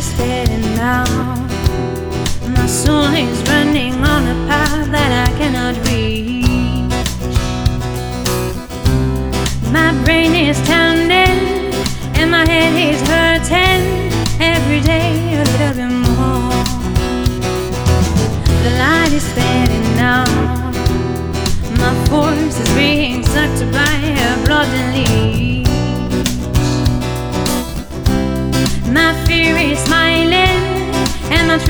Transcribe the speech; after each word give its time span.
wasted 0.00 0.48
now. 0.76 1.04
My 2.56 2.66
soul 2.66 3.12
is 3.12 3.38
running 3.50 3.92
on 4.12 4.22
a 4.34 4.36
path 4.48 4.90
that 4.96 5.12
I 5.26 5.30
cannot 5.38 5.74
reach. 5.88 6.94
My 9.70 9.92
brain 10.04 10.32
is 10.48 10.58
pounding 10.62 11.40
and 12.18 12.30
my 12.30 12.46
head 12.46 12.74
is 12.90 13.00
hurting 13.12 13.82
every 14.40 14.80
day 14.80 15.12
a 15.40 15.44
little 15.50 15.74
bit 15.80 15.92
more. 16.08 16.64
The 18.64 18.72
light 18.82 19.12
is 19.12 19.26
fading 19.36 19.88
now. 20.06 20.24
My 21.82 21.92
force 22.08 22.58
is 22.58 22.74
being 22.74 23.22
sucked 23.22 23.70
by. 23.70 23.99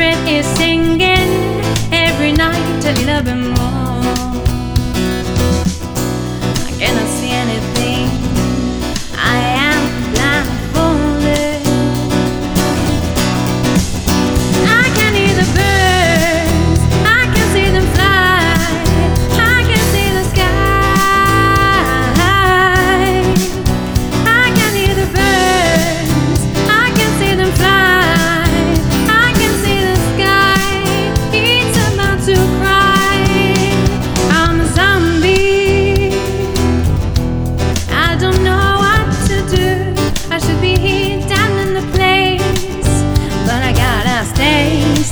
children 0.01 0.29
is 0.29 0.47
singing. 0.57 1.10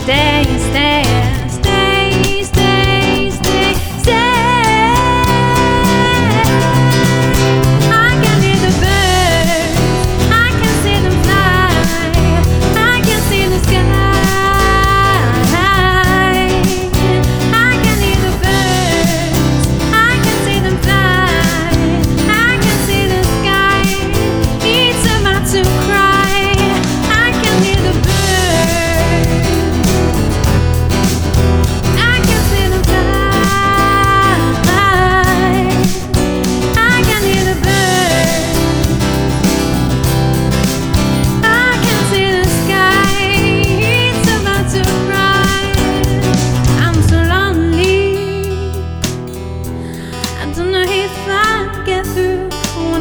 stay, 0.09 0.59
stay. 0.59 0.98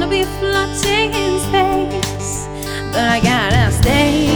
be 0.10 0.24
floating 0.40 1.12
in 1.14 1.40
space, 1.40 2.48
but 2.94 3.10
I 3.10 3.20
gotta 3.22 3.72
stay. 3.72 4.27